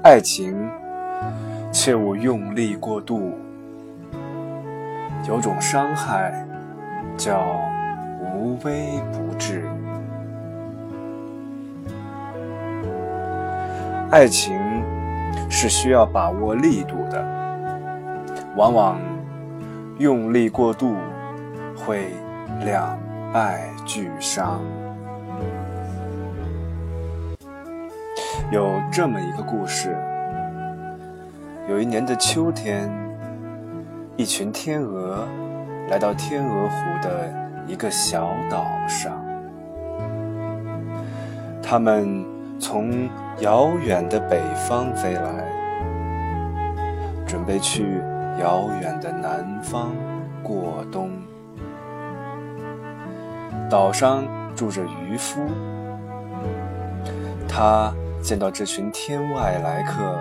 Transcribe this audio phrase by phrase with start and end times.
[0.00, 0.70] 爱情
[1.72, 3.36] 切勿用力过度，
[5.28, 6.46] 有种伤害
[7.16, 7.44] 叫
[8.32, 9.68] 无微不至。
[14.10, 14.56] 爱情
[15.50, 17.22] 是需要把握力度的，
[18.56, 19.00] 往往
[19.98, 20.94] 用力过度
[21.76, 22.12] 会
[22.64, 22.96] 两
[23.32, 24.62] 败俱伤。
[28.50, 29.94] 有这么一个故事：
[31.68, 32.90] 有一年的秋天，
[34.16, 35.28] 一群天鹅
[35.90, 37.30] 来到天鹅湖的
[37.66, 39.22] 一个小岛上，
[41.62, 42.24] 它们
[42.58, 43.06] 从
[43.40, 45.44] 遥远的北方飞来，
[47.26, 48.00] 准备去
[48.40, 49.92] 遥远的南方
[50.42, 51.10] 过冬。
[53.68, 54.24] 岛上
[54.56, 55.42] 住着渔夫，
[57.46, 57.92] 他。
[58.20, 60.18] 见到这群天外来客，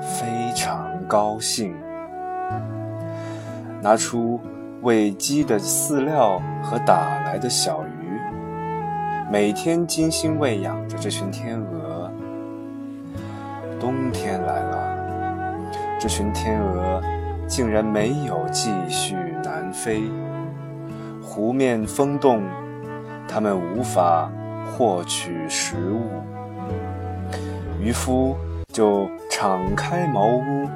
[0.00, 1.74] 非常高兴，
[3.82, 4.40] 拿出
[4.82, 8.20] 喂鸡的饲料和打来的小鱼，
[9.30, 12.10] 每天精心喂养着这群天鹅。
[13.80, 15.56] 冬天来了，
[15.98, 17.02] 这群天鹅
[17.48, 20.02] 竟然没有继续南飞，
[21.22, 22.42] 湖面风冻，
[23.26, 24.30] 它们无法
[24.66, 26.09] 获取食物。
[27.80, 28.36] 渔夫
[28.68, 30.68] 就敞开茅屋，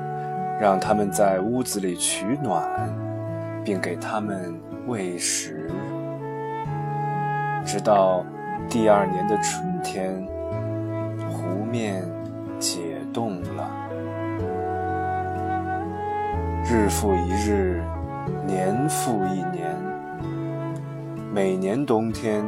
[0.58, 2.66] 让他们在屋子里取暖，
[3.62, 4.54] 并给他们
[4.86, 5.70] 喂食，
[7.62, 8.24] 直到
[8.70, 10.26] 第二年的春天，
[11.30, 12.02] 湖面
[12.58, 13.70] 解冻了。
[16.64, 17.82] 日复一日，
[18.46, 19.76] 年复一年，
[21.34, 22.42] 每年冬天，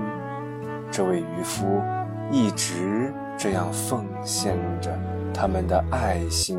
[0.90, 1.82] 这位渔夫
[2.30, 3.05] 一直。
[3.38, 4.90] 这样奉献着
[5.32, 6.58] 他们的爱心，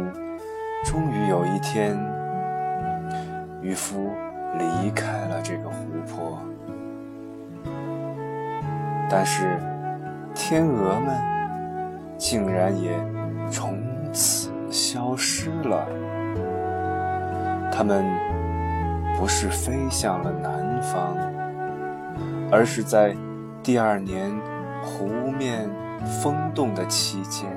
[0.85, 1.97] 终于有一天，
[3.61, 4.11] 渔夫
[4.57, 6.39] 离开了这个湖泊。
[9.09, 9.59] 但是，
[10.35, 11.17] 天鹅们
[12.17, 12.91] 竟然也
[13.49, 13.79] 从
[14.13, 15.87] 此消失了。
[17.71, 18.05] 它们
[19.17, 21.17] 不是飞向了南方，
[22.51, 23.15] 而是在
[23.63, 24.31] 第二年
[24.83, 25.07] 湖
[25.37, 25.67] 面。
[26.05, 27.49] 风冻的期间，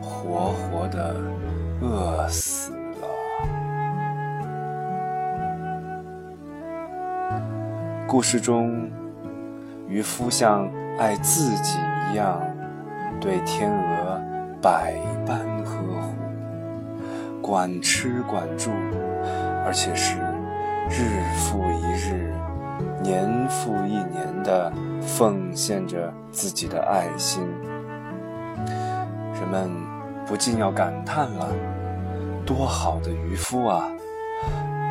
[0.00, 1.14] 活活的
[1.80, 3.08] 饿死了。
[8.06, 8.90] 故事中，
[9.88, 10.68] 渔夫像
[10.98, 11.78] 爱自己
[12.12, 12.40] 一样，
[13.20, 14.20] 对天鹅
[14.60, 14.94] 百
[15.26, 16.14] 般呵护，
[17.40, 18.70] 管吃管住，
[19.64, 20.18] 而且是
[20.88, 22.34] 日复一日。
[23.02, 27.42] 年复一年的奉献着自己的爱心，
[29.34, 29.70] 人们
[30.26, 31.48] 不禁要感叹了：
[32.44, 33.90] 多好的渔夫啊，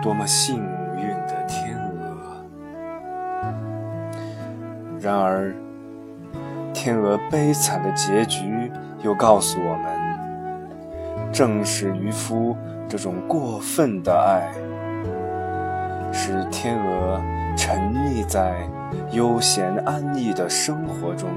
[0.02, 0.58] 多么幸
[0.98, 2.44] 运的天鹅！
[5.00, 5.54] 然而，
[6.74, 8.72] 天鹅悲惨的结局
[9.04, 14.52] 又告诉我们：正是渔夫这种过分的爱，
[16.12, 17.22] 使天鹅。
[17.58, 18.56] 沉溺在
[19.12, 21.30] 悠闲安逸的生活中，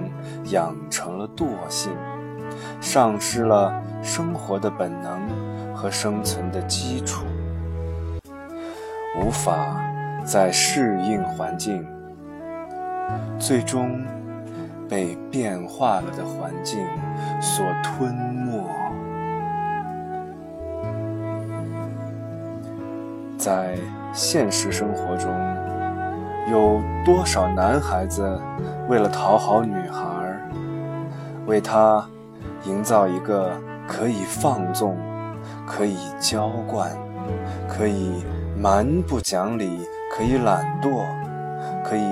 [0.52, 1.90] 养成了惰性，
[2.80, 7.26] 丧失了生活的本能和生存的基础，
[9.20, 9.82] 无法
[10.24, 11.84] 再适应环境，
[13.36, 14.00] 最终
[14.88, 16.78] 被变化了的环境
[17.40, 18.64] 所吞没。
[23.36, 23.76] 在
[24.12, 25.30] 现实生活中。
[26.50, 28.38] 有多少男孩子
[28.88, 30.04] 为了讨好女孩，
[31.46, 32.04] 为她
[32.64, 33.50] 营造一个
[33.86, 34.96] 可以放纵、
[35.66, 36.90] 可以娇惯、
[37.68, 38.24] 可以
[38.58, 41.04] 蛮不讲理、可以懒惰、
[41.84, 42.02] 可以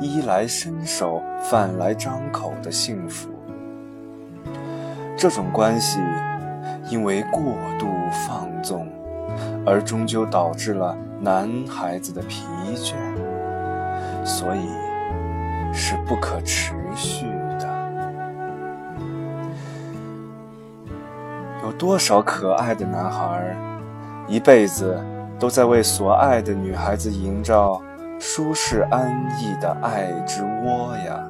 [0.00, 3.28] 衣来伸手、饭来张口的幸福？
[5.16, 6.00] 这种关系
[6.90, 7.40] 因为过
[7.78, 7.86] 度
[8.26, 8.88] 放纵，
[9.64, 12.44] 而终究导致了男孩子的疲
[12.76, 12.94] 倦。
[14.24, 14.66] 所以
[15.70, 17.26] 是不可持续
[17.58, 17.68] 的。
[21.62, 23.54] 有多少可爱的男孩，
[24.26, 24.98] 一辈子
[25.38, 27.82] 都在为所爱的女孩子营造
[28.18, 31.28] 舒适安逸的爱之窝呀？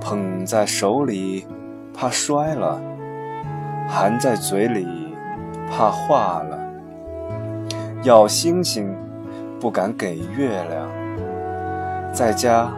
[0.00, 1.46] 捧在手里
[1.94, 2.80] 怕摔了，
[3.88, 5.14] 含在嘴里
[5.70, 6.58] 怕化了，
[8.02, 8.96] 要星星
[9.60, 10.88] 不敢给月亮。
[12.12, 12.70] 在家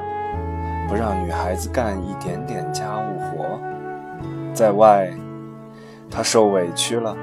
[0.87, 3.59] 不让女孩子干一点点家务活，
[4.53, 5.11] 在外
[6.11, 7.17] 她受委屈了，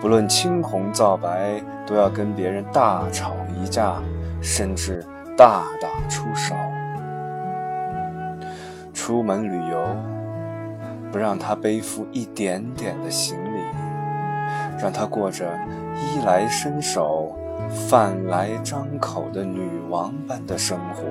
[0.00, 4.02] 不论青红皂白，都要跟别人大吵一架，
[4.40, 5.04] 甚至
[5.36, 6.54] 大打出手。
[8.94, 9.86] 出门旅游，
[11.12, 13.60] 不让她背负一点点的行李，
[14.82, 15.46] 让她过着
[15.98, 17.36] 衣来伸手、
[17.88, 21.04] 饭来张口的女王般的生活。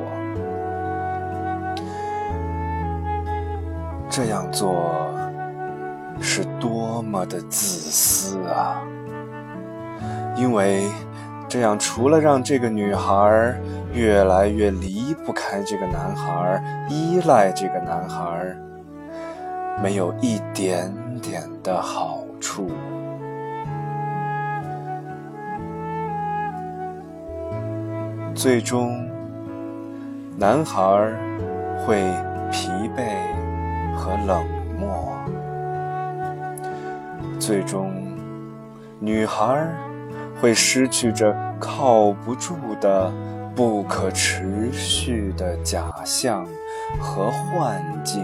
[4.10, 4.74] 这样做
[6.20, 8.82] 是多么的自私啊！
[10.36, 10.88] 因为
[11.48, 13.56] 这样除了让这个女孩
[13.94, 18.56] 越来越离不开这个男孩，依赖这个男孩，
[19.84, 20.92] 没有一点
[21.22, 22.72] 点的好处。
[28.38, 29.04] 最终，
[30.38, 30.80] 男孩
[31.84, 32.00] 会
[32.52, 33.38] 疲惫。
[33.98, 34.46] 和冷
[34.80, 35.18] 漠，
[37.40, 37.92] 最终，
[39.00, 39.68] 女孩
[40.40, 43.12] 会失去着靠不住的、
[43.56, 46.46] 不可持续的假象
[47.00, 48.24] 和幻境。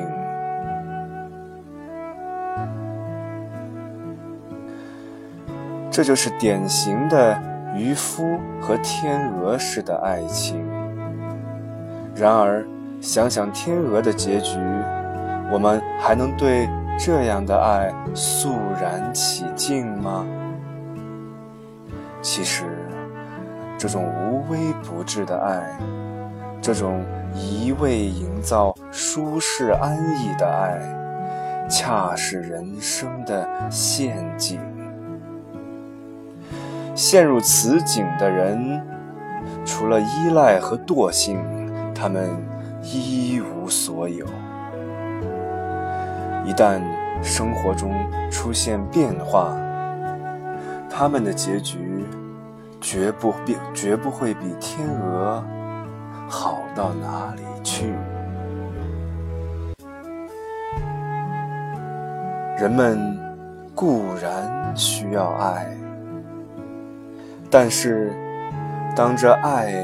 [5.90, 7.36] 这就是典型的
[7.76, 10.64] 渔夫和天鹅式的爱情。
[12.16, 12.66] 然而，
[13.02, 14.58] 想想天鹅的结局。
[15.52, 16.68] 我们还能对
[16.98, 20.26] 这样的爱肃然起敬吗？
[22.22, 22.64] 其实，
[23.78, 25.78] 这种无微不至的爱，
[26.62, 27.04] 这种
[27.36, 34.60] 一味营造舒适安逸的爱，恰是人生的陷阱。
[36.96, 38.82] 陷入此境的人，
[39.66, 41.40] 除了依赖和惰性，
[41.94, 42.30] 他们
[42.82, 44.26] 一无所有。
[46.46, 46.82] 一旦
[47.24, 47.92] 生活中
[48.30, 49.58] 出现变化，
[50.90, 52.06] 他们的结局
[52.80, 55.44] 绝不比绝不会比天鹅
[56.30, 57.94] 好到哪里去。
[62.58, 63.18] 人们
[63.74, 65.66] 固然需要爱，
[67.54, 68.12] 但是
[68.96, 69.76] 当这爱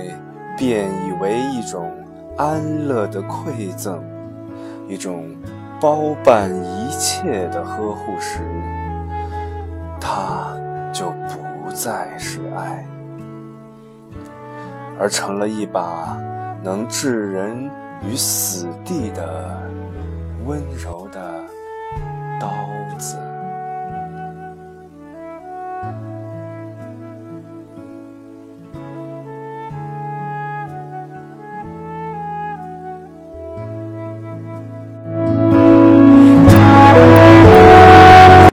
[0.57, 1.94] 变以为一种
[2.36, 4.04] 安乐的馈赠
[4.88, 5.38] 一种
[5.80, 8.39] 包办一切的呵护时
[10.01, 10.51] 它
[10.92, 12.83] 就不再是爱。
[15.00, 16.18] 而成了一把
[16.63, 17.69] 能置人
[18.01, 19.62] 于死地的
[20.44, 21.44] 温柔的
[22.42, 22.79] 刀。